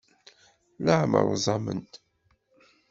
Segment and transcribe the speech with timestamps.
[0.85, 1.91] Leɛmer uẓament.